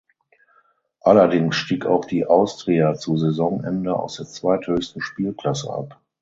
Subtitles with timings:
[1.01, 6.01] Allerdings stieg auch die Austria zu Saisonende aus der zweithöchsten Spielklasse ab.